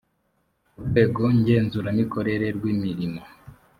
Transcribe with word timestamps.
urwego 0.79 1.23
ngenzuramikorere 1.37 2.47
rw 2.57 2.63
imirimo 2.73 3.21